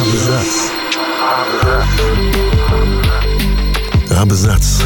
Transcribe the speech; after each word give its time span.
Абзац. 0.00 0.70
Абзац. 4.10 4.82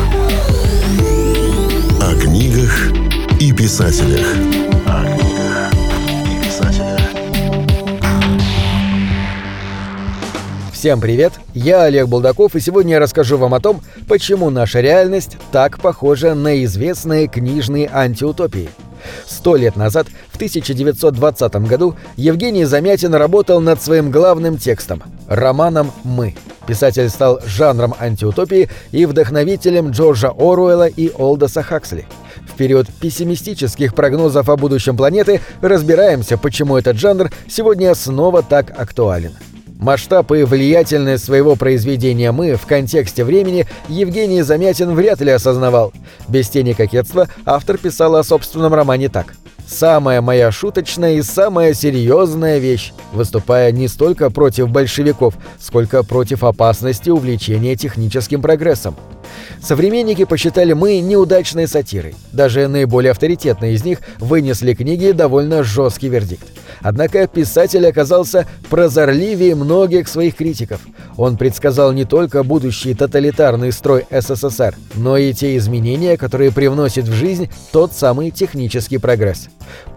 О 2.01 2.15
книгах 2.21 2.93
и 3.41 3.53
писателях. 3.53 4.27
Всем 10.73 11.01
привет, 11.01 11.33
я 11.55 11.85
Олег 11.85 12.09
Булдаков, 12.09 12.55
и 12.55 12.61
сегодня 12.61 12.93
я 12.93 13.01
расскажу 13.01 13.39
вам 13.39 13.55
о 13.55 13.61
том, 13.61 13.81
почему 14.07 14.51
наша 14.51 14.81
реальность 14.81 15.39
так 15.51 15.81
похожа 15.81 16.35
на 16.35 16.63
известные 16.65 17.27
книжные 17.27 17.89
антиутопии. 17.91 18.69
Сто 19.27 19.57
лет 19.57 19.77
назад, 19.77 20.07
в 20.31 20.37
1920 20.37 21.55
году, 21.67 21.97
Евгений 22.17 22.65
Замятин 22.65 23.15
работал 23.15 23.61
над 23.61 23.83
своим 23.83 24.11
главным 24.11 24.59
текстом– 24.59 25.03
романом 25.29 25.93
«Мы». 26.03 26.35
Писатель 26.67 27.09
стал 27.11 27.41
жанром 27.45 27.95
антиутопии 27.99 28.71
и 28.91 29.05
вдохновителем 29.07 29.91
Джорджа 29.91 30.31
Оруэлла 30.31 30.87
и 30.87 31.11
Олдоса 31.11 31.63
Хаксли. 31.63 32.07
В 32.49 32.57
период 32.57 32.87
пессимистических 33.01 33.95
прогнозов 33.95 34.49
о 34.49 34.57
будущем 34.57 34.97
планеты 34.97 35.41
разбираемся, 35.61 36.39
почему 36.39 36.77
этот 36.77 36.97
жанр 36.97 37.31
сегодня 37.49 37.95
снова 37.95 38.43
так 38.43 38.73
актуален. 38.79 39.33
Масштаб 39.85 40.33
и 40.33 40.45
влиятельность 40.45 41.27
своего 41.27 41.57
произведения 41.57 42.33
«Мы» 42.33 42.55
в 42.55 42.65
контексте 42.65 43.23
времени 43.23 43.67
Евгений 43.87 44.41
Замятин 44.41 44.95
вряд 44.95 45.21
ли 45.21 45.31
осознавал. 45.31 45.93
Без 46.27 46.49
тени 46.49 46.73
кокетства 46.73 47.29
автор 47.45 47.77
писал 47.77 48.17
о 48.17 48.25
собственном 48.25 48.73
романе 48.73 49.11
так. 49.11 49.35
«Самая 49.67 50.23
моя 50.23 50.51
шуточная 50.51 51.17
и 51.17 51.23
самая 51.23 51.75
серьезная 51.75 52.61
вещь», 52.61 52.95
выступая 53.13 53.73
не 53.73 53.89
столько 53.89 54.31
против 54.31 54.71
большевиков, 54.71 55.35
сколько 55.61 56.03
против 56.03 56.45
опасности 56.45 57.11
увлечения 57.11 57.77
техническим 57.77 58.41
прогрессом. 58.41 58.97
Современники 59.63 60.25
посчитали 60.25 60.73
мы 60.73 61.01
неудачной 61.01 61.69
сатирой. 61.69 62.15
Даже 62.33 62.69
наиболее 62.69 63.11
авторитетные 63.11 63.75
из 63.75 63.85
них 63.85 63.99
вынесли 64.19 64.73
книги 64.73 65.11
довольно 65.11 65.63
жесткий 65.63 66.09
вердикт. 66.09 66.47
Однако 66.85 67.27
писатель 67.27 67.87
оказался 67.87 68.47
прозорливее 68.69 69.55
многих 69.55 70.07
своих 70.07 70.37
критиков. 70.37 70.81
Он 71.17 71.39
предсказал 71.39 71.93
не 71.93 72.05
только 72.05 72.43
будущий 72.43 72.93
тоталитарный 72.93 73.73
строй 73.73 74.05
СССР, 74.11 74.77
но 74.95 75.17
и 75.17 75.33
те 75.33 75.57
изменения, 75.57 76.19
которые 76.19 76.53
привносит 76.53 77.09
в 77.09 77.13
жизнь 77.13 77.49
тот 77.73 77.95
самый 77.95 78.31
технический 78.31 78.99
прогресс. 78.99 79.49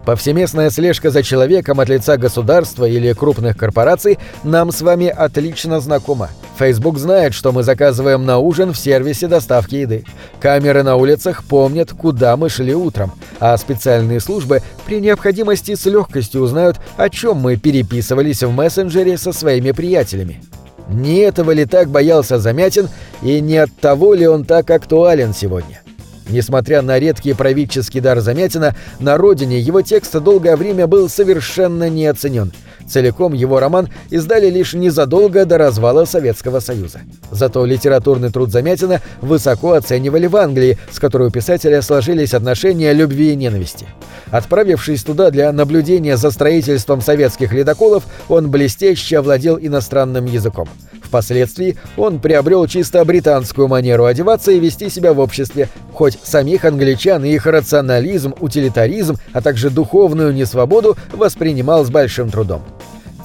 Повсеместная 0.06 0.70
слежка 0.70 1.10
за 1.10 1.22
человеком 1.22 1.78
от 1.78 1.90
лица 1.90 2.16
государства 2.16 2.86
или 2.86 3.12
крупных 3.12 3.58
корпораций 3.58 4.18
нам 4.42 4.72
с 4.72 4.80
вами 4.80 5.08
отлично 5.08 5.80
знакома. 5.80 6.30
Facebook 6.58 6.98
знает, 6.98 7.34
что 7.34 7.52
мы 7.52 7.62
заказываем 7.62 8.26
на 8.26 8.38
ужин 8.38 8.72
в 8.72 8.78
сервисе 8.78 9.28
доставки 9.28 9.76
еды. 9.76 10.04
Камеры 10.40 10.82
на 10.82 10.96
улицах 10.96 11.44
помнят, 11.44 11.92
куда 11.92 12.36
мы 12.36 12.48
шли 12.48 12.74
утром, 12.74 13.12
а 13.38 13.56
специальные 13.56 14.18
службы 14.18 14.62
при 14.84 15.00
необходимости 15.00 15.76
с 15.76 15.86
легкостью 15.86 16.42
узнают, 16.42 16.80
о 16.96 17.08
чем 17.10 17.36
мы 17.36 17.56
переписывались 17.56 18.42
в 18.42 18.50
мессенджере 18.50 19.16
со 19.18 19.32
своими 19.32 19.70
приятелями. 19.70 20.42
Не 20.88 21.18
этого 21.18 21.52
ли 21.52 21.64
так 21.64 21.90
боялся 21.90 22.38
Замятин, 22.38 22.88
и 23.22 23.40
не 23.40 23.58
от 23.58 23.72
того 23.76 24.14
ли 24.14 24.26
он 24.26 24.44
так 24.44 24.68
актуален 24.70 25.34
сегодня? 25.34 25.82
Несмотря 26.28 26.82
на 26.82 26.98
редкий 26.98 27.34
правительский 27.34 28.00
дар 28.00 28.18
Замятина, 28.20 28.74
на 28.98 29.16
родине 29.16 29.60
его 29.60 29.82
текст 29.82 30.12
долгое 30.18 30.56
время 30.56 30.88
был 30.88 31.08
совершенно 31.08 31.88
неоценен– 31.88 32.52
Целиком 32.88 33.34
его 33.34 33.60
роман 33.60 33.88
издали 34.10 34.48
лишь 34.48 34.72
незадолго 34.72 35.44
до 35.44 35.58
развала 35.58 36.04
Советского 36.04 36.60
Союза. 36.60 37.00
Зато 37.30 37.64
литературный 37.64 38.30
труд 38.30 38.50
Замятина 38.50 39.02
высоко 39.20 39.72
оценивали 39.72 40.26
в 40.26 40.36
Англии, 40.36 40.78
с 40.90 40.98
которой 40.98 41.28
у 41.28 41.30
писателя 41.30 41.82
сложились 41.82 42.34
отношения 42.34 42.92
любви 42.92 43.32
и 43.32 43.36
ненависти. 43.36 43.86
Отправившись 44.30 45.04
туда 45.04 45.30
для 45.30 45.52
наблюдения 45.52 46.16
за 46.16 46.30
строительством 46.30 47.00
советских 47.00 47.52
ледоколов, 47.52 48.04
он 48.28 48.50
блестяще 48.50 49.18
овладел 49.18 49.58
иностранным 49.58 50.24
языком. 50.24 50.68
Впоследствии 51.02 51.78
он 51.96 52.20
приобрел 52.20 52.66
чисто 52.66 53.02
британскую 53.04 53.66
манеру 53.66 54.04
одеваться 54.04 54.52
и 54.52 54.60
вести 54.60 54.90
себя 54.90 55.14
в 55.14 55.20
обществе, 55.20 55.68
хоть 55.94 56.18
самих 56.22 56.66
англичан 56.66 57.24
и 57.24 57.30
их 57.30 57.46
рационализм, 57.46 58.34
утилитаризм, 58.38 59.16
а 59.32 59.40
также 59.40 59.70
духовную 59.70 60.34
несвободу 60.34 60.98
воспринимал 61.14 61.84
с 61.84 61.90
большим 61.90 62.30
трудом. 62.30 62.62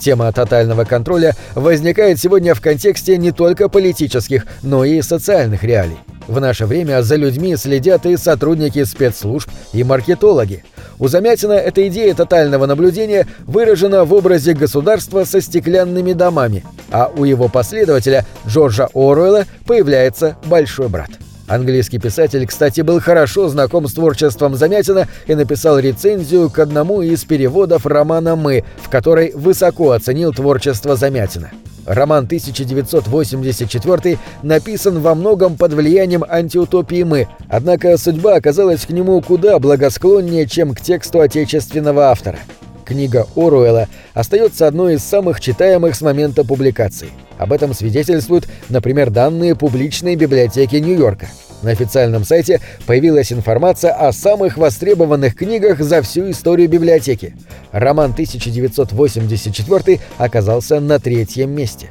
Тема 0.04 0.34
тотального 0.34 0.84
контроля 0.84 1.34
возникает 1.56 2.20
сегодня 2.20 2.54
в 2.56 2.60
контексте 2.60 3.16
не 3.16 3.32
только 3.32 3.70
политических, 3.70 4.46
но 4.62 4.84
и 4.84 5.02
социальных 5.02 5.64
реалий. 5.64 5.98
В 6.28 6.42
наше 6.42 6.66
время 6.66 7.02
за 7.04 7.16
людьми 7.16 7.56
следят 7.56 8.06
и 8.06 8.18
сотрудники 8.18 8.84
спецслужб, 8.84 9.50
и 9.72 9.82
маркетологи. 9.86 10.66
У 11.00 11.08
Замятина 11.08 11.54
эта 11.54 11.88
идея 11.88 12.14
тотального 12.16 12.66
наблюдения 12.66 13.28
выражена 13.48 14.04
в 14.04 14.14
образе 14.14 14.54
государства 14.54 15.24
со 15.24 15.40
стеклянными 15.40 16.12
домами, 16.12 16.66
а 16.92 17.10
у 17.16 17.24
его 17.24 17.48
последователя 17.48 18.26
Джорджа 18.46 18.90
Оруэлла 18.94 19.46
появляется 19.66 20.36
«большой 20.46 20.90
брат». 20.90 21.12
Английский 21.54 22.00
писатель, 22.00 22.48
кстати, 22.48 22.82
был 22.82 23.00
хорошо 23.00 23.48
знаком 23.48 23.88
с 23.88 23.94
творчеством 23.94 24.56
Замятина 24.56 25.08
и 25.28 25.36
написал 25.36 25.78
рецензию 25.78 26.50
к 26.50 26.58
одному 26.58 27.04
из 27.04 27.26
переводов 27.26 27.86
романа 27.86 28.36
«Мы», 28.36 28.64
в 28.78 28.90
которой 28.90 29.34
высоко 29.36 29.92
оценил 29.92 30.34
творчество 30.34 30.96
Замятина. 30.96 31.52
Роман 31.86 32.24
1984 32.24 34.18
написан 34.42 35.00
во 35.00 35.14
многом 35.14 35.56
под 35.56 35.74
влиянием 35.74 36.26
антиутопии 36.28 37.04
«Мы», 37.04 37.28
однако 37.50 37.98
судьба 37.98 38.38
оказалась 38.38 38.88
к 38.88 38.90
нему 38.90 39.22
куда 39.22 39.60
благосклоннее, 39.60 40.48
чем 40.48 40.74
к 40.74 40.82
тексту 40.82 41.22
отечественного 41.22 42.06
автора. 42.06 42.40
Книга 42.84 43.28
Оруэлла 43.36 43.88
остается 44.14 44.68
одной 44.68 44.96
из 44.96 45.04
самых 45.04 45.40
читаемых 45.40 45.96
с 45.96 46.02
момента 46.02 46.44
публикации. 46.44 47.10
Об 47.38 47.52
этом 47.52 47.74
свидетельствуют, 47.74 48.48
например, 48.70 49.10
данные 49.10 49.56
публичной 49.56 50.16
библиотеки 50.16 50.76
Нью-Йорка. 50.76 51.28
На 51.64 51.72
официальном 51.72 52.26
сайте 52.26 52.60
появилась 52.86 53.32
информация 53.32 53.94
о 53.94 54.12
самых 54.12 54.58
востребованных 54.58 55.36
книгах 55.36 55.80
за 55.80 56.02
всю 56.02 56.30
историю 56.30 56.70
библиотеки. 56.70 57.36
Роман 57.72 58.12
1984 58.12 60.00
оказался 60.18 60.80
на 60.80 61.00
третьем 61.00 61.52
месте. 61.52 61.90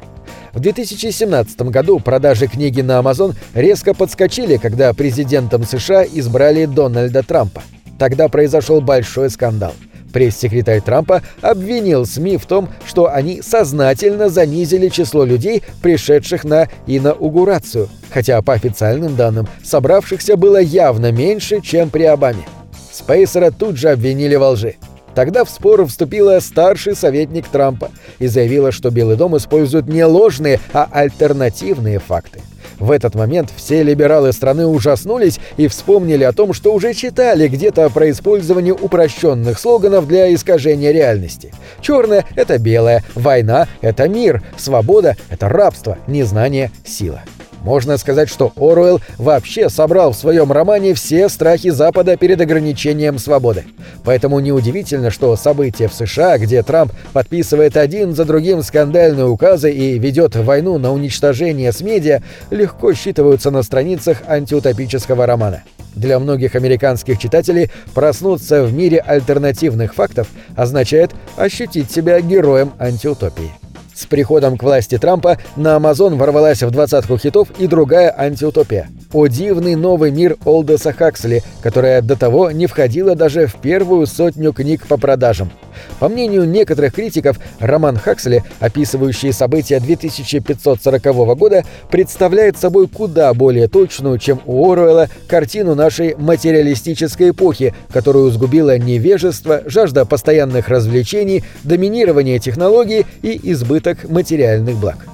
В 0.52 0.60
2017 0.60 1.62
году 1.62 1.98
продажи 1.98 2.47
книги 2.47 2.82
на 2.82 3.00
Amazon 3.00 3.34
резко 3.54 3.94
подскочили, 3.94 4.58
когда 4.58 4.92
президентом 4.92 5.64
США 5.64 6.04
избрали 6.04 6.66
Дональда 6.66 7.22
Трампа. 7.22 7.62
Тогда 7.98 8.28
произошел 8.28 8.82
большой 8.82 9.31
скандал– 9.31 9.72
Пресс-секретарь 10.12 10.80
Трампа 10.80 11.22
обвинил 11.40 12.06
СМИ 12.06 12.36
в 12.36 12.46
том, 12.46 12.68
что 12.86 13.12
они 13.12 13.42
сознательно 13.42 14.28
занизили 14.28 14.88
число 14.88 15.24
людей, 15.24 15.62
пришедших 15.82 16.44
на 16.44 16.68
инаугурацию, 16.86 17.88
хотя 18.10 18.40
по 18.42 18.52
официальным 18.52 19.16
данным 19.16 19.48
собравшихся 19.64 20.36
было 20.36 20.60
явно 20.60 21.12
меньше, 21.12 21.60
чем 21.60 21.90
при 21.90 22.04
Обаме. 22.04 22.44
Спейсера 22.92 23.50
тут 23.50 23.76
же 23.76 23.88
обвинили 23.88 24.34
во 24.34 24.50
лжи. 24.50 24.76
Тогда 25.14 25.44
в 25.44 25.50
спор 25.50 25.84
вступила 25.86 26.40
старший 26.40 26.96
советник 26.96 27.46
Трампа 27.48 27.90
и 28.18 28.26
заявила, 28.26 28.72
что 28.72 28.90
Белый 28.90 29.16
дом 29.16 29.36
использует 29.36 29.86
не 29.86 30.04
ложные, 30.04 30.60
а 30.72 30.88
альтернативные 30.90 31.98
факты. 31.98 32.40
В 32.82 32.91
этот 32.91 33.15
момент 33.15 33.48
все 33.54 33.84
либералы 33.84 34.32
страны 34.32 34.66
ужаснулись 34.66 35.38
и 35.56 35.69
вспомнили 35.69 36.25
о 36.25 36.32
том, 36.32 36.53
что 36.53 36.75
уже 36.75 36.94
читали 36.94 37.47
где-то 37.47 37.88
про 37.91 38.10
использование 38.10 38.75
упрощенных 38.75 39.60
слоганов 39.60 40.09
для 40.09 40.34
искажения 40.34 40.91
реальности. 40.91 41.54
Черное— 41.81 42.25
это 42.34 42.59
белое, 42.59 43.04
война— 43.15 43.69
это 43.82 44.08
мир, 44.08 44.43
свобода— 44.56 45.17
это 45.31 45.49
рабство, 45.49 45.96
незнание— 46.08 46.73
сила. 46.84 47.23
Можно 47.64 47.97
сказать, 47.97 48.29
что 48.29 48.53
Оруэлл 48.56 49.00
вообще 49.19 49.69
собрал 49.69 50.12
в 50.12 50.17
своем 50.17 50.50
романе 50.50 50.94
все 50.94 51.29
страхи 51.29 51.70
Запада 51.70 52.17
перед 52.17 52.41
ограничением 52.41 53.19
свободы. 53.19 53.64
Поэтому 54.05 54.41
неудивительно, 54.41 55.11
что 55.11 55.37
события 55.37 55.88
в 55.88 55.94
США, 55.94 56.38
где 56.38 56.62
Трамп 56.62 56.93
подписывает 57.12 57.76
один 57.76 58.14
за 58.14 58.25
другим 58.25 58.62
скандальные 58.62 59.26
указы 59.26 59.70
и 59.70 59.99
ведет 59.99 60.35
войну 60.35 60.79
на 60.79 60.93
уничтожение 60.93 61.73
с 61.73 61.81
медиа, 61.81 62.23
легко 62.50 62.93
считываются 62.94 63.50
на 63.50 63.62
страницах 63.62 64.23
антиутопического 64.26 65.26
романа. 65.26 65.62
Для 65.94 66.19
многих 66.19 66.55
американских 66.55 67.19
читателей 67.19 67.70
проснуться 67.94 68.64
в 68.64 68.73
мире 68.73 68.99
альтернативных 68.99 69.94
фактов 69.94 70.29
означает 70.56 71.12
ощутить 71.37 71.91
себя 71.91 72.20
героем 72.20 72.73
антиутопии. 72.79 73.62
С 74.02 74.06
приходом 74.06 74.58
к 74.58 74.64
власти 74.64 74.99
Трампа 74.99 75.38
на 75.54 75.76
Amazon 75.76 76.16
ворвалась 76.16 76.60
в 76.60 76.70
двадцатку 76.72 77.19
хитов 77.19 77.49
и 77.58 77.69
другая 77.69 78.12
антиутопия. 78.19 78.88
О 79.12 79.26
дивный 79.26 79.75
новый 79.75 80.11
мир 80.11 80.37
Олдеса 80.47 80.93
Хаксли, 80.93 81.43
которая 81.61 82.00
до 82.00 82.17
того 82.17 82.50
не 82.50 82.67
входила 82.67 83.14
даже 83.14 83.47
в 83.47 83.56
первую 83.56 84.06
сотню 84.06 84.55
книг 84.55 84.87
по 84.87 84.97
продажам. 84.97 85.50
По 85.99 86.09
мнению 86.09 86.49
некоторых 86.49 86.94
критиков, 86.94 87.38
роман 87.59 87.99
Хаксли, 87.99 88.43
описывающий 88.59 89.32
события 89.32 89.81
2540 89.81 91.03
года, 91.37 91.64
представляет 91.91 92.56
собой 92.56 92.88
куда 92.88 93.35
более 93.35 93.69
точную, 93.69 94.19
чем 94.19 94.41
у 94.47 94.70
Оруэлла, 94.70 95.09
картину 95.29 95.75
нашей 95.75 96.14
материалистической 96.17 97.31
эпохи, 97.31 97.75
которую 97.93 98.31
сгубило 98.31 98.79
невежество, 98.79 99.62
жажда 99.67 100.06
постоянных 100.06 100.69
развлечений, 100.69 101.44
доминирование 101.64 102.38
технологий 102.38 103.05
и 103.20 103.38
избыток 103.53 104.09
материальных 104.09 104.76
благ. 104.76 105.12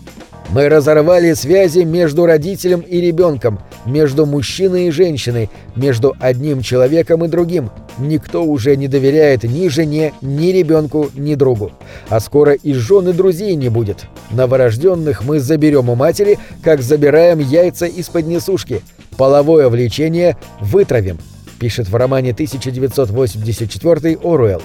Мы 0.50 0.70
разорвали 0.70 1.34
связи 1.34 1.80
между 1.80 2.24
родителем 2.24 2.80
и 2.80 3.00
ребенком, 3.00 3.58
между 3.84 4.24
мужчиной 4.24 4.88
и 4.88 4.90
женщиной, 4.90 5.50
между 5.76 6.16
одним 6.18 6.62
человеком 6.62 7.22
и 7.24 7.28
другим. 7.28 7.70
Никто 7.98 8.42
уже 8.44 8.74
не 8.76 8.88
доверяет 8.88 9.44
ни 9.44 9.68
жене, 9.68 10.14
ни 10.22 10.46
ребенку, 10.46 11.10
ни 11.14 11.34
другу. 11.34 11.72
А 12.08 12.18
скоро 12.20 12.52
и 12.52 12.72
жены 12.72 13.12
друзей 13.12 13.56
не 13.56 13.68
будет. 13.68 14.06
Новорожденных 14.30 15.22
мы 15.22 15.38
заберем 15.38 15.90
у 15.90 15.94
матери, 15.94 16.38
как 16.62 16.80
забираем 16.80 17.40
яйца 17.40 17.84
из-под 17.84 18.26
несушки. 18.26 18.80
Половое 19.18 19.68
влечение 19.68 20.38
вытравим 20.60 21.18
пишет 21.58 21.88
в 21.88 21.96
романе 21.96 22.30
1984 22.30 24.18
Оруэлл. 24.22 24.62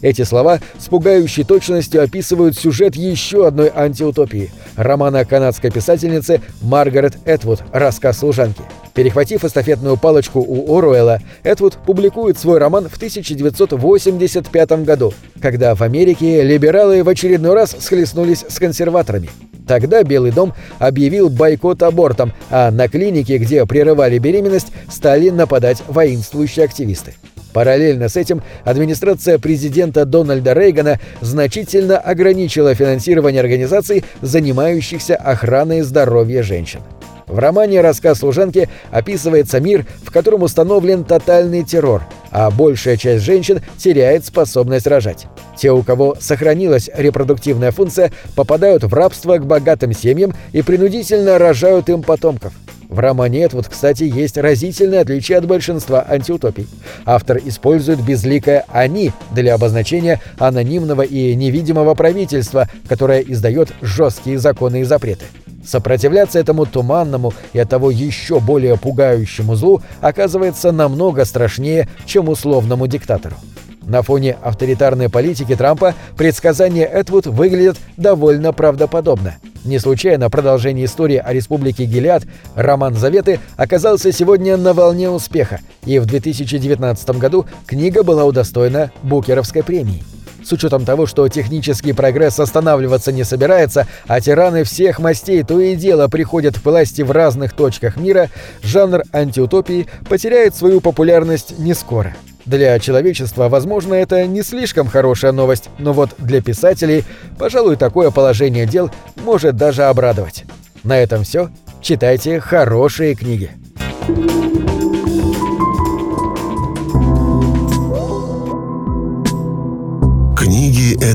Эти 0.00 0.22
слова 0.22 0.60
с 0.78 0.88
пугающей 0.88 1.44
точностью 1.44 2.02
описывают 2.02 2.56
сюжет 2.56 2.96
еще 2.96 3.46
одной 3.46 3.70
антиутопии– 3.74 4.50
романа 4.76 5.24
канадской 5.24 5.70
писательницы 5.70 6.40
Маргарет 6.60 7.16
Этвуд 7.24 7.62
«Рассказ 7.72 8.18
служанки». 8.18 8.62
Перехватив 8.94 9.44
эстафетную 9.44 9.96
палочку 9.96 10.40
у 10.40 10.76
Оруэлла, 10.76 11.20
Этвуд 11.44 11.78
публикует 11.86 12.38
свой 12.38 12.58
роман 12.58 12.88
в 12.88 12.96
1985 12.96 14.84
году, 14.84 15.14
когда 15.40 15.74
в 15.74 15.82
Америке 15.82 16.42
либералы 16.42 17.02
в 17.02 17.08
очередной 17.08 17.54
раз 17.54 17.74
схлестнулись 17.78 18.44
с 18.48 18.58
консерваторами. 18.58 19.30
Тогда 19.72 20.02
Белый 20.02 20.32
дом 20.32 20.52
объявил 20.78 21.30
бойкот 21.30 21.82
абортам, 21.82 22.34
а 22.50 22.70
на 22.70 22.88
клинике, 22.88 23.38
где 23.38 23.64
прерывали 23.64 24.18
беременность, 24.18 24.66
стали 24.90 25.30
нападать 25.30 25.82
воинствующие 25.88 26.66
активисты. 26.66 27.14
Параллельно 27.54 28.10
с 28.10 28.16
этим 28.18 28.42
администрация 28.64 29.38
президента 29.38 30.04
Дональда 30.04 30.52
Рейгана 30.52 31.00
значительно 31.22 31.96
ограничила 31.96 32.74
финансирование 32.74 33.40
организаций, 33.40 34.04
занимающихся 34.20 35.16
охраной 35.16 35.80
здоровья 35.80 36.42
женщин. 36.42 36.80
В 37.32 37.38
романе 37.38 37.80
«Рассказ 37.80 38.18
служанки» 38.18 38.68
описывается 38.90 39.58
мир, 39.58 39.86
в 40.04 40.10
котором 40.10 40.42
установлен 40.42 41.02
тотальный 41.02 41.64
террор, 41.64 42.02
а 42.30 42.50
большая 42.50 42.98
часть 42.98 43.24
женщин 43.24 43.62
теряет 43.78 44.26
способность 44.26 44.86
рожать. 44.86 45.26
Те, 45.56 45.72
у 45.72 45.82
кого 45.82 46.14
сохранилась 46.20 46.90
репродуктивная 46.94 47.70
функция, 47.70 48.12
попадают 48.36 48.84
в 48.84 48.92
рабство 48.92 49.38
к 49.38 49.46
богатым 49.46 49.94
семьям 49.94 50.34
и 50.52 50.60
принудительно 50.60 51.38
рожают 51.38 51.88
им 51.88 52.02
потомков. 52.02 52.52
В 52.90 52.98
романе 52.98 53.48
вот, 53.50 53.66
кстати, 53.66 54.04
есть 54.04 54.36
разительное 54.36 55.00
отличие 55.00 55.38
от 55.38 55.46
большинства 55.46 56.04
антиутопий. 56.06 56.68
Автор 57.06 57.38
использует 57.42 58.04
безликое 58.04 58.66
«они» 58.68 59.10
для 59.30 59.54
обозначения 59.54 60.20
анонимного 60.36 61.00
и 61.00 61.34
невидимого 61.34 61.94
правительства, 61.94 62.68
которое 62.86 63.22
издает 63.22 63.72
жесткие 63.80 64.38
законы 64.38 64.82
и 64.82 64.84
запреты. 64.84 65.24
Сопротивляться 65.64 66.38
этому 66.38 66.66
туманному 66.66 67.32
и 67.52 67.58
оттого 67.58 67.90
еще 67.90 68.40
более 68.40 68.76
пугающему 68.76 69.54
злу 69.54 69.80
оказывается 70.00 70.72
намного 70.72 71.24
страшнее, 71.24 71.88
чем 72.04 72.28
условному 72.28 72.86
диктатору. 72.86 73.36
На 73.82 74.02
фоне 74.02 74.36
авторитарной 74.42 75.08
политики 75.08 75.56
Трампа 75.56 75.94
предсказания 76.16 76.86
Этвуд 76.86 77.26
выглядят 77.26 77.78
довольно 77.96 78.52
правдоподобно. 78.52 79.36
Не 79.64 79.78
случайно 79.78 80.30
продолжение 80.30 80.86
истории 80.86 81.16
о 81.16 81.32
республике 81.32 81.84
Гелиад, 81.84 82.24
роман 82.54 82.94
«Заветы» 82.94 83.38
оказался 83.56 84.10
сегодня 84.12 84.56
на 84.56 84.72
волне 84.72 85.08
успеха, 85.08 85.60
и 85.84 85.98
в 85.98 86.06
2019 86.06 87.10
году 87.10 87.46
книга 87.66 88.02
была 88.02 88.24
удостоена 88.24 88.90
Букеровской 89.02 89.62
премии. 89.62 90.02
С 90.44 90.52
учетом 90.52 90.84
того, 90.84 91.06
что 91.06 91.28
технический 91.28 91.92
прогресс 91.92 92.38
останавливаться 92.40 93.12
не 93.12 93.24
собирается, 93.24 93.86
а 94.06 94.20
тираны 94.20 94.64
всех 94.64 94.98
мастей 94.98 95.42
то 95.42 95.60
и 95.60 95.76
дело 95.76 96.08
приходят 96.08 96.58
к 96.58 96.64
власти 96.64 97.02
в 97.02 97.10
разных 97.10 97.52
точках 97.52 97.96
мира, 97.96 98.28
жанр 98.62 99.02
антиутопии 99.12 99.86
потеряет 100.08 100.54
свою 100.54 100.80
популярность 100.80 101.58
не 101.58 101.74
скоро. 101.74 102.14
Для 102.44 102.78
человечества, 102.80 103.48
возможно, 103.48 103.94
это 103.94 104.26
не 104.26 104.42
слишком 104.42 104.88
хорошая 104.88 105.30
новость, 105.32 105.68
но 105.78 105.92
вот 105.92 106.10
для 106.18 106.42
писателей, 106.42 107.04
пожалуй, 107.38 107.76
такое 107.76 108.10
положение 108.10 108.66
дел 108.66 108.90
может 109.24 109.56
даже 109.56 109.84
обрадовать. 109.84 110.44
На 110.82 110.98
этом 110.98 111.22
все. 111.22 111.50
Читайте 111.80 112.40
хорошие 112.40 113.14
книги. 113.14 113.50
Книги— 114.06 114.68